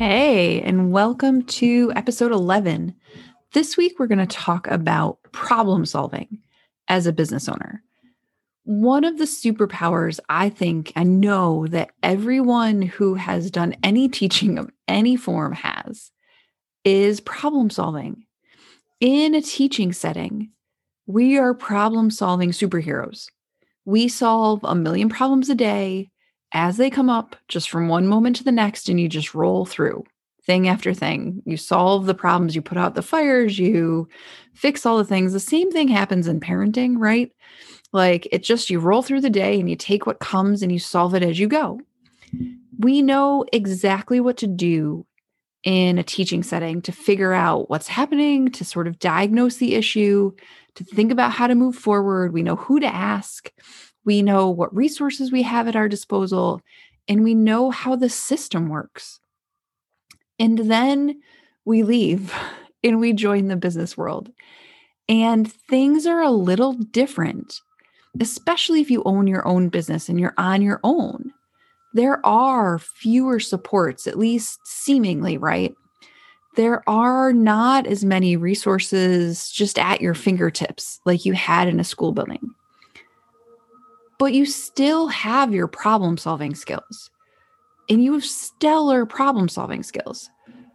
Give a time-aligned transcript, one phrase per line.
[0.00, 2.94] Hey, and welcome to episode 11.
[3.52, 6.38] This week, we're going to talk about problem solving
[6.88, 7.82] as a business owner.
[8.64, 14.56] One of the superpowers I think I know that everyone who has done any teaching
[14.58, 16.10] of any form has
[16.82, 18.24] is problem solving.
[19.00, 20.48] In a teaching setting,
[21.04, 23.26] we are problem solving superheroes.
[23.84, 26.10] We solve a million problems a day
[26.52, 29.64] as they come up, just from one moment to the next, and you just roll
[29.66, 30.04] through
[30.44, 31.42] thing after thing.
[31.44, 34.08] You solve the problems, you put out the fires, you
[34.54, 35.32] fix all the things.
[35.32, 37.30] The same thing happens in parenting, right?
[37.92, 40.78] Like it just, you roll through the day and you take what comes and you
[40.78, 41.80] solve it as you go.
[42.78, 45.06] We know exactly what to do
[45.62, 50.32] in a teaching setting to figure out what's happening, to sort of diagnose the issue,
[50.76, 52.32] to think about how to move forward.
[52.32, 53.50] We know who to ask.
[54.04, 56.60] We know what resources we have at our disposal,
[57.08, 59.20] and we know how the system works.
[60.38, 61.20] And then
[61.64, 62.32] we leave
[62.84, 64.30] and we join the business world.
[65.08, 67.60] And things are a little different,
[68.20, 71.32] especially if you own your own business and you're on your own.
[71.92, 75.74] There are fewer supports, at least seemingly, right?
[76.56, 81.84] There are not as many resources just at your fingertips like you had in a
[81.84, 82.54] school building
[84.20, 87.10] but you still have your problem solving skills
[87.88, 90.28] and you have stellar problem solving skills.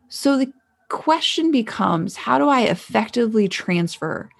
[0.09, 0.51] So the
[0.89, 4.31] question becomes how do I effectively transfer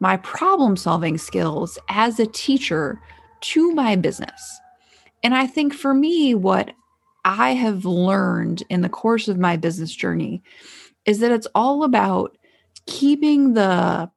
[0.00, 2.98] my problem solving skills as a teacher
[3.42, 4.60] to my business?
[5.22, 6.72] And I think for me, what
[7.26, 10.42] I have learned in the course of my business journey
[11.04, 12.38] is that it's all about
[12.86, 14.10] keeping the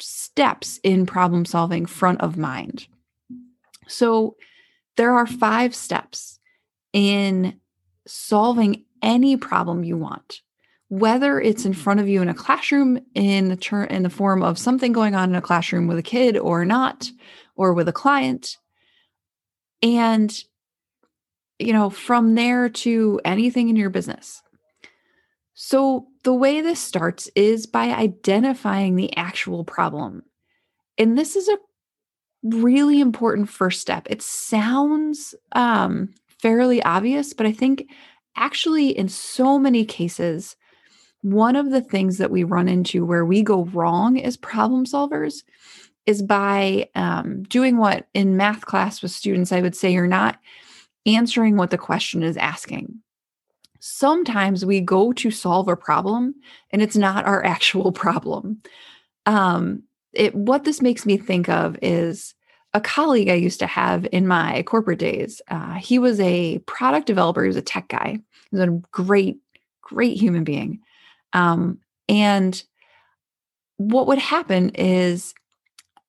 [0.00, 2.88] steps in problem solving front of mind.
[3.86, 4.36] So
[4.96, 6.38] there are five steps
[6.92, 7.60] in
[8.06, 10.40] solving any problem you want
[10.88, 11.80] whether it's in mm-hmm.
[11.80, 15.14] front of you in a classroom in the ter- in the form of something going
[15.14, 17.10] on in a classroom with a kid or not
[17.56, 18.56] or with a client.
[19.82, 20.36] And
[21.58, 24.42] you know from there to anything in your business.
[25.54, 30.22] So the way this starts is by identifying the actual problem.
[30.98, 31.56] And this is a
[32.54, 34.06] really important first step.
[34.08, 37.88] It sounds um, fairly obvious, but I think
[38.36, 40.56] actually, in so many cases,
[41.22, 45.42] one of the things that we run into where we go wrong as problem solvers
[46.06, 50.38] is by um, doing what in math class with students, I would say you're not
[51.04, 53.00] answering what the question is asking.
[53.80, 56.34] Sometimes we go to solve a problem
[56.70, 58.62] and it's not our actual problem.
[59.26, 62.35] Um, it, what this makes me think of is
[62.76, 65.40] a colleague I used to have in my corporate days.
[65.48, 68.18] Uh, he was a product developer, he was a tech guy,
[68.50, 69.38] he was a great,
[69.80, 70.80] great human being.
[71.32, 72.62] Um, and
[73.78, 75.32] what would happen is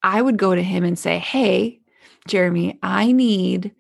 [0.04, 1.80] I would go to him and say, Hey,
[2.28, 3.74] Jeremy, I need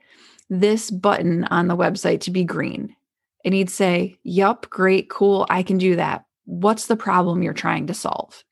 [0.49, 2.95] this button on the website to be green.
[3.43, 6.23] And he'd say, Yup, great, cool, I can do that.
[6.45, 8.45] What's the problem you're trying to solve?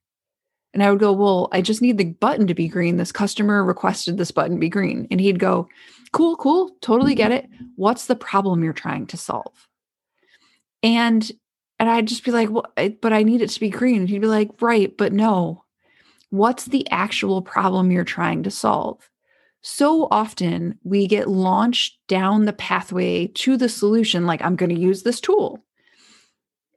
[0.76, 2.98] And I would go, Well, I just need the button to be green.
[2.98, 5.08] This customer requested this button be green.
[5.10, 5.70] And he'd go,
[6.12, 7.50] Cool, cool, totally get it.
[7.78, 9.68] What's the problem you're trying to solve?
[10.84, 11.32] And
[11.80, 12.66] and I'd just be like, Well,
[13.02, 14.02] but I need it to be green.
[14.02, 15.64] And he'd be like, Right, but no.
[16.30, 19.10] What's the actual problem you're trying to solve?
[19.62, 24.80] So often we get launched down the pathway to the solution, like, I'm going to
[24.80, 25.66] use this tool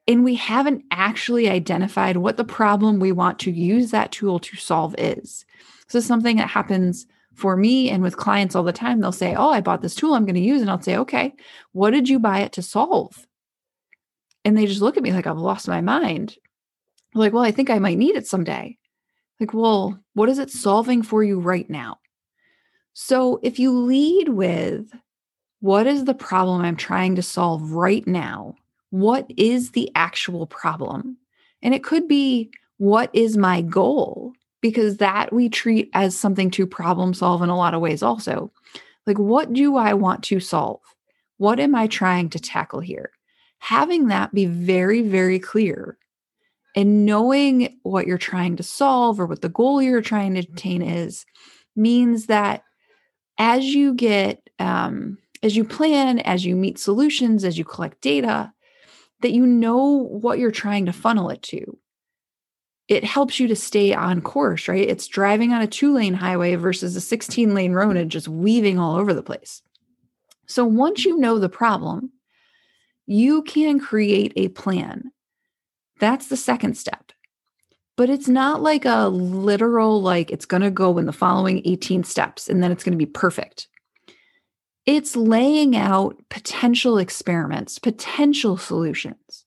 [0.08, 4.56] and we haven't actually identified what the problem we want to use that tool to
[4.56, 5.44] solve is.
[5.87, 9.50] So, something that happens for me and with clients all the time, they'll say, Oh,
[9.50, 10.62] I bought this tool I'm going to use.
[10.62, 11.34] And I'll say, Okay,
[11.72, 13.26] what did you buy it to solve?
[14.44, 16.37] And they just look at me like I've lost my mind.
[17.14, 18.78] Like, Well, I think I might need it someday.
[19.38, 21.99] Like, well, what is it solving for you right now?
[22.94, 24.90] So, if you lead with,
[25.61, 28.56] What is the problem I'm trying to solve right now?
[28.90, 31.17] What is the actual problem?
[31.62, 34.32] And it could be, what is my goal?
[34.61, 38.50] Because that we treat as something to problem solve in a lot of ways, also.
[39.06, 40.81] Like, what do I want to solve?
[41.38, 43.11] What am I trying to tackle here?
[43.58, 45.99] Having that be very, very clear
[46.79, 50.81] And knowing what you're trying to solve or what the goal you're trying to attain
[50.81, 51.26] is
[51.75, 52.62] means that
[53.38, 58.52] as you get, um, as you plan, as you meet solutions, as you collect data,
[59.20, 61.79] that you know what you're trying to funnel it to.
[62.87, 64.88] It helps you to stay on course, right?
[64.88, 68.79] It's driving on a two lane highway versus a 16 lane road and just weaving
[68.79, 69.62] all over the place.
[70.47, 72.12] So once you know the problem,
[73.06, 75.12] you can create a plan.
[76.00, 77.12] That's the second step.
[77.97, 82.05] But it's not like a literal, like it's going to go in the following 18
[82.05, 83.69] steps and then it's going to be perfect.
[84.88, 89.44] It's laying out potential experiments, potential solutions.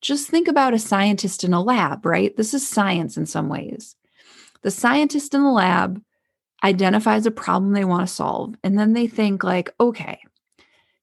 [0.00, 2.34] Just think about a scientist in a lab, right?
[2.34, 3.96] This is science in some ways.
[4.62, 6.00] The scientist in the lab
[6.64, 10.20] identifies a problem they want to solve, and then they think, like, okay,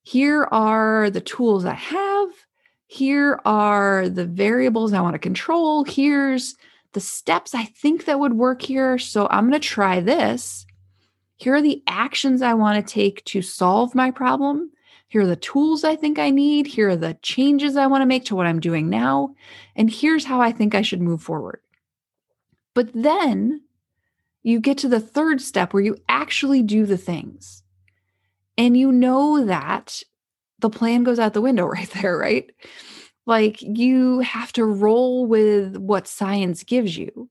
[0.02, 2.30] here are the tools I have.
[2.88, 5.84] Here are the variables I want to control.
[5.84, 6.56] Here's
[6.94, 8.98] the steps I think that would work here.
[8.98, 10.66] So I'm going to try this.
[11.38, 14.72] Here are the actions I want to take to solve my problem.
[15.08, 16.66] Here are the tools I think I need.
[16.66, 19.36] Here are the changes I want to make to what I'm doing now.
[19.76, 21.60] And here's how I think I should move forward.
[22.74, 23.62] But then
[24.42, 27.64] you get to the third step where you actually do the things.
[28.58, 30.02] And you know that
[30.60, 32.50] the plan goes out the window right there, right?
[33.26, 37.30] Like you have to roll with what science gives you.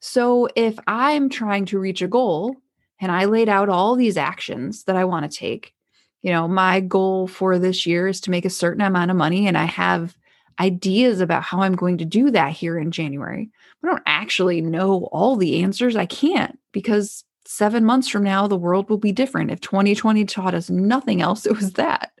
[0.00, 2.56] So if I'm trying to reach a goal
[3.00, 5.74] and I laid out all these actions that I want to take.
[6.22, 9.46] You know, my goal for this year is to make a certain amount of money,
[9.46, 10.14] and I have
[10.60, 13.50] ideas about how I'm going to do that here in January.
[13.82, 15.96] I don't actually know all the answers.
[15.96, 19.50] I can't because seven months from now, the world will be different.
[19.50, 22.12] If 2020 taught us nothing else, it was that.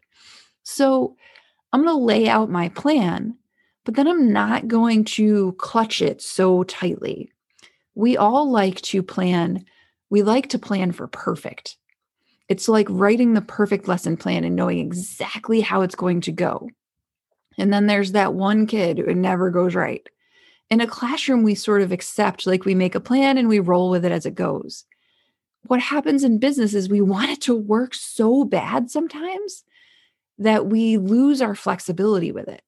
[0.62, 1.16] So
[1.72, 3.36] I'm going to lay out my plan,
[3.84, 7.30] but then I'm not going to clutch it so tightly.
[7.94, 9.64] We all like to plan
[10.10, 11.76] we like to plan for perfect.
[12.48, 16.68] It's like writing the perfect lesson plan and knowing exactly how it's going to go.
[17.56, 20.06] And then there's that one kid who never goes right.
[20.68, 23.90] In a classroom, we sort of accept, like we make a plan and we roll
[23.90, 24.84] with it as it goes.
[25.66, 29.64] What happens in business is we want it to work so bad sometimes
[30.38, 32.62] that we lose our flexibility with it.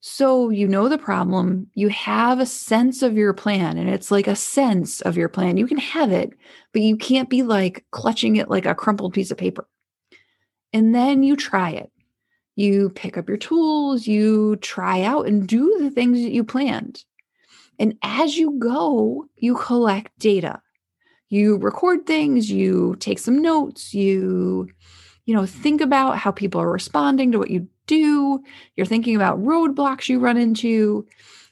[0.00, 4.28] So you know the problem, you have a sense of your plan, and it's like
[4.28, 5.56] a sense of your plan.
[5.56, 6.30] You can have it,
[6.72, 9.66] but you can't be like clutching it like a crumpled piece of paper.
[10.72, 11.90] And then you try it.
[12.54, 17.04] You pick up your tools, you try out and do the things that you planned.
[17.78, 20.62] And as you go, you collect data.
[21.28, 24.68] You record things, you take some notes, you
[25.26, 28.42] you know, think about how people are responding to what you do.
[28.76, 31.06] You're thinking about roadblocks you run into.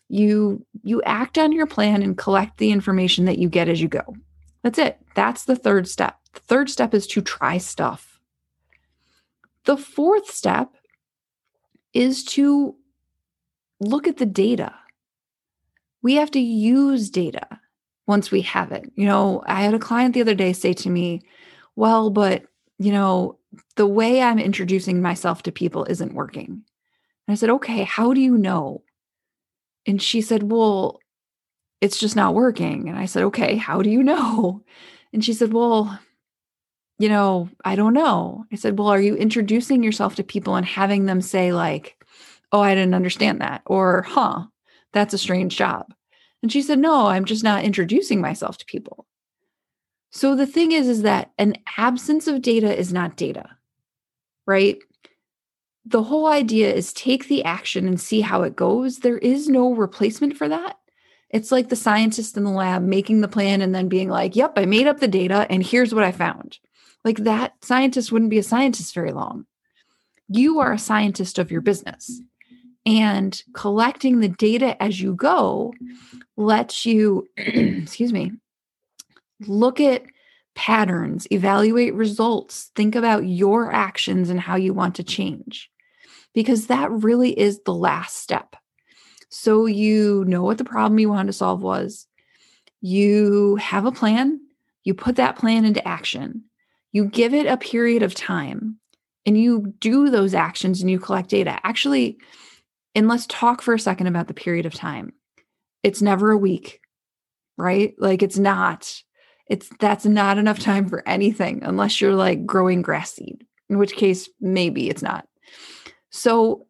[0.08, 3.88] You you act on your plan and collect the information that you get as you
[3.88, 4.16] go.
[4.62, 4.98] That's it.
[5.14, 6.16] That's the third step.
[6.32, 8.20] The third step is to try stuff.
[9.64, 10.70] The fourth step
[11.92, 12.76] is to
[13.80, 14.74] look at the data.
[16.02, 17.60] We have to use data
[18.06, 18.90] once we have it.
[18.94, 21.22] You know i had a client the other day say to me
[21.74, 22.44] well but
[22.78, 23.38] you know
[23.76, 26.62] the way I'm introducing myself to people isn't working.
[27.26, 28.82] And I said, okay, how do you know?
[29.86, 31.00] And she said, well,
[31.80, 32.88] it's just not working.
[32.88, 34.62] And I said, okay, how do you know?
[35.12, 35.96] And she said, well,
[36.98, 38.46] you know, I don't know.
[38.52, 41.96] I said, well, are you introducing yourself to people and having them say, like,
[42.50, 43.62] oh, I didn't understand that?
[43.64, 44.46] Or, huh,
[44.92, 45.94] that's a strange job.
[46.42, 49.03] And she said, no, I'm just not introducing myself to people.
[50.14, 53.50] So the thing is, is that an absence of data is not data,
[54.46, 54.78] right?
[55.84, 58.98] The whole idea is take the action and see how it goes.
[58.98, 60.78] There is no replacement for that.
[61.30, 64.52] It's like the scientist in the lab making the plan and then being like, yep,
[64.56, 66.60] I made up the data and here's what I found.
[67.04, 69.46] Like that scientist wouldn't be a scientist very long.
[70.28, 72.20] You are a scientist of your business.
[72.86, 75.74] And collecting the data as you go
[76.36, 78.30] lets you, excuse me,
[79.48, 80.04] look at
[80.54, 85.70] patterns, evaluate results, think about your actions and how you want to change,
[86.32, 88.56] because that really is the last step.
[89.30, 92.06] So you know what the problem you wanted to solve was,
[92.80, 94.40] you have a plan,
[94.84, 96.44] you put that plan into action,
[96.92, 98.78] you give it a period of time,
[99.26, 101.58] and you do those actions and you collect data.
[101.64, 102.18] Actually,
[102.94, 105.12] and let's talk for a second about the period of time.
[105.82, 106.80] It's never a week,
[107.56, 107.94] right?
[107.98, 109.02] Like it's not
[109.48, 113.94] it's that's not enough time for anything unless you're like growing grass seed, in which
[113.94, 115.26] case maybe it's not.
[116.10, 116.66] So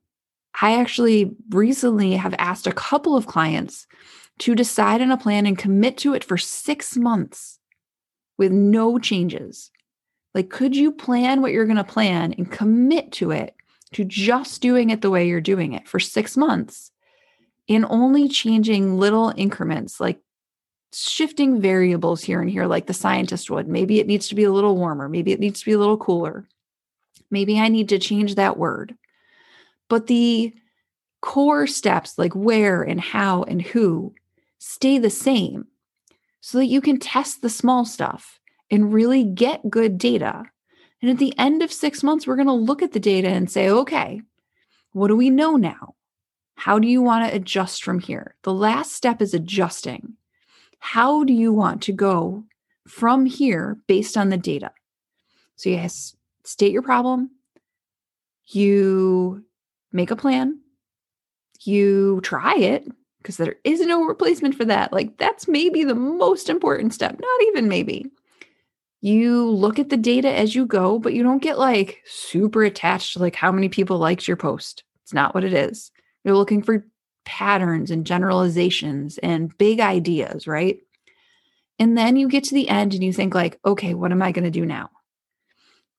[0.60, 3.86] I actually recently have asked a couple of clients
[4.38, 7.58] to decide on a plan and commit to it for six months
[8.38, 9.70] with no changes.
[10.34, 13.54] Like, could you plan what you're going to plan and commit to it,
[13.92, 16.90] to just doing it the way you're doing it for six months
[17.68, 20.18] and only changing little increments, like
[20.94, 23.68] shifting variables here and here, like the scientist would?
[23.68, 25.08] Maybe it needs to be a little warmer.
[25.08, 26.46] Maybe it needs to be a little cooler.
[27.30, 28.94] Maybe I need to change that word.
[29.88, 30.54] But the
[31.20, 34.14] core steps, like where and how and who,
[34.58, 35.66] stay the same
[36.40, 38.38] so that you can test the small stuff
[38.70, 40.44] and really get good data.
[41.00, 43.50] And at the end of six months, we're going to look at the data and
[43.50, 44.22] say, okay,
[44.92, 45.94] what do we know now?
[46.56, 48.36] How do you want to adjust from here?
[48.42, 50.14] The last step is adjusting.
[50.84, 52.44] How do you want to go
[52.86, 54.70] from here based on the data?
[55.56, 56.14] So, yes,
[56.44, 57.30] state your problem,
[58.48, 59.42] you
[59.92, 60.60] make a plan,
[61.62, 62.86] you try it,
[63.16, 64.92] because there is no replacement for that.
[64.92, 68.10] Like, that's maybe the most important step, not even maybe.
[69.00, 73.14] You look at the data as you go, but you don't get like super attached
[73.14, 74.84] to like how many people liked your post.
[75.02, 75.90] It's not what it is.
[76.24, 76.86] You're looking for
[77.24, 80.78] patterns and generalizations and big ideas, right?
[81.78, 84.32] And then you get to the end and you think like, okay, what am I
[84.32, 84.90] going to do now?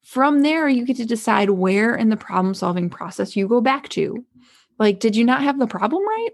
[0.04, 3.90] From there, you get to decide where in the problem solving process you go back
[3.90, 4.24] to.
[4.78, 6.30] Like, did you not have the problem right?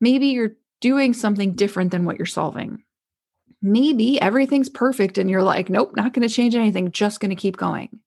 [0.00, 2.82] Maybe you're doing something different than what you're solving.
[3.62, 7.36] Maybe everything's perfect and you're like, nope, not going to change anything, just going to
[7.36, 8.00] keep going.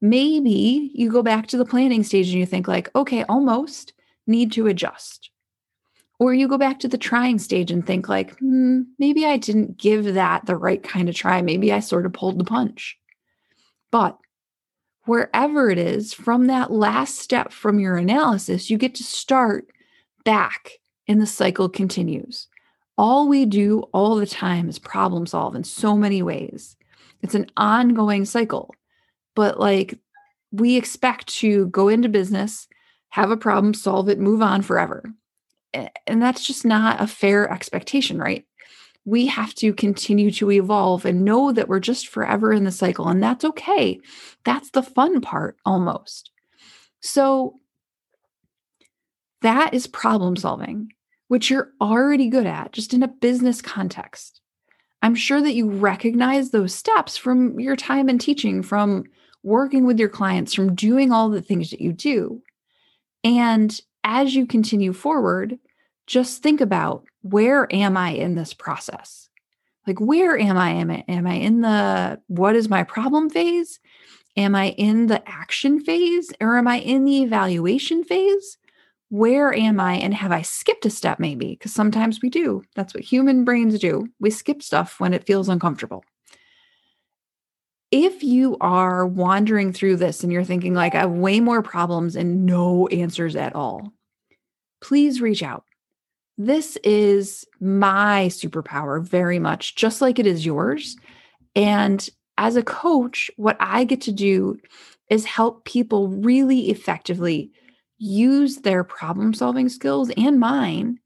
[0.00, 3.93] Maybe you go back to the planning stage and you think, like, okay, almost
[4.26, 5.30] need to adjust.
[6.18, 9.76] Or you go back to the trying stage and think, like, hmm, maybe I didn't
[9.76, 11.42] give that the right kind of try.
[11.42, 12.96] Maybe I sort of pulled the punch.
[13.90, 14.16] But
[15.06, 19.66] wherever it is, from that last step from your analysis, you get to start
[20.24, 20.72] back
[21.06, 22.48] and the cycle continues.
[22.96, 26.76] All we do all the time is problem solve in so many ways.
[27.22, 28.74] It's an ongoing cycle,
[29.34, 29.98] but like
[30.52, 32.68] we expect to go into business,
[33.14, 35.04] have a problem, solve it, move on forever.
[35.72, 38.44] And that's just not a fair expectation, right?
[39.04, 43.06] We have to continue to evolve and know that we're just forever in the cycle,
[43.06, 44.00] and that's okay.
[44.44, 46.32] That's the fun part almost.
[47.02, 47.60] So,
[49.42, 50.90] that is problem solving
[51.28, 54.40] which you're already good at, just in a business context.
[55.02, 59.04] I'm sure that you recognize those steps from your time in teaching, from
[59.42, 62.42] working with your clients, from doing all the things that you do.
[63.24, 65.58] And as you continue forward,
[66.06, 69.30] just think about where am I in this process?
[69.86, 70.70] Like, where am I?
[70.70, 73.80] Am I, am I in the what is my problem phase?
[74.36, 78.58] Am I in the action phase or am I in the evaluation phase?
[79.14, 81.50] where am I and have I skipped a step maybe?
[81.50, 82.64] Because sometimes we do.
[82.74, 84.08] That's what human brains do.
[84.18, 86.04] We skip stuff when it feels uncomfortable.
[87.96, 92.16] If you are wandering through this and you're thinking, like, I have way more problems
[92.16, 93.92] and no answers at all,
[94.80, 95.62] please reach out.
[96.36, 100.96] This is my superpower very much, just like it is yours.
[101.54, 102.04] And
[102.36, 104.58] as a coach, what I get to do
[105.08, 107.52] is help people really effectively
[107.98, 110.98] use their problem solving skills and mine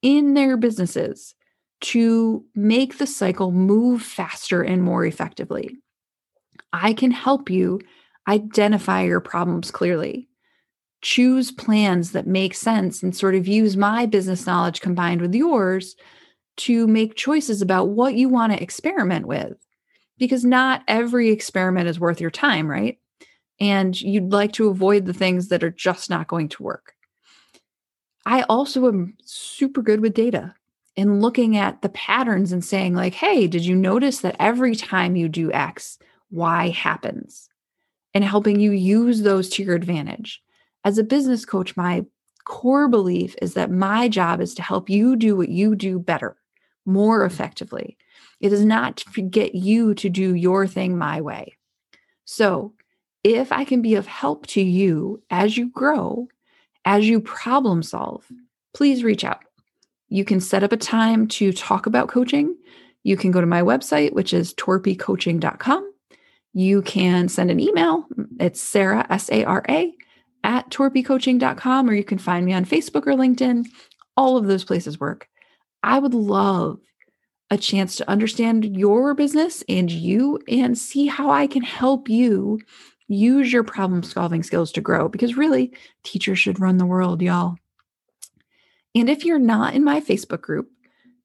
[0.00, 1.34] in their businesses
[1.80, 5.76] to make the cycle move faster and more effectively.
[6.82, 7.80] I can help you
[8.28, 10.28] identify your problems clearly,
[11.00, 15.96] choose plans that make sense, and sort of use my business knowledge combined with yours
[16.58, 19.56] to make choices about what you want to experiment with.
[20.18, 22.98] Because not every experiment is worth your time, right?
[23.60, 26.94] and you'd like to avoid the things that are just not going to work.
[28.24, 30.54] I also am super good with data
[30.96, 35.16] and looking at the patterns and saying, like, hey, did you notice that every time
[35.16, 35.98] you do X,
[36.30, 37.48] Y happens?
[38.14, 40.42] And helping you use those to your advantage.
[40.84, 42.04] As a business coach, my
[42.44, 46.36] core belief is that my job is to help you do what you do better,
[46.86, 47.34] more mm-hmm.
[47.34, 47.96] effectively.
[48.40, 51.56] It is not to get you to do your thing my way.
[52.24, 52.72] So,
[53.24, 56.28] if I can be of help to you as you grow,
[56.84, 58.24] as you problem solve,
[58.72, 59.40] please reach out.
[60.08, 62.56] You can set up a time to talk about coaching.
[63.02, 65.92] You can go to my website, which is torpycoaching.com.
[66.56, 68.06] You can send an email.
[68.40, 69.92] It's Sarah, S A R A,
[70.42, 73.66] at torpycoaching.com, or you can find me on Facebook or LinkedIn.
[74.16, 75.28] All of those places work.
[75.82, 76.80] I would love
[77.50, 82.58] a chance to understand your business and you and see how I can help you
[83.06, 87.56] use your problem solving skills to grow because really, teachers should run the world, y'all.
[88.94, 90.70] And if you're not in my Facebook group,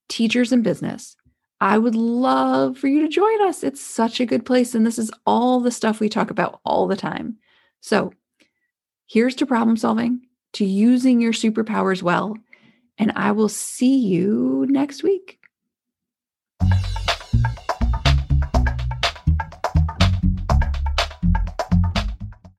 [0.09, 1.15] Teachers in Business,
[1.61, 3.63] I would love for you to join us.
[3.63, 4.73] It's such a good place.
[4.73, 7.37] And this is all the stuff we talk about all the time.
[7.81, 8.13] So
[9.07, 10.21] here's to problem solving,
[10.53, 12.35] to using your superpowers well.
[12.97, 15.37] And I will see you next week.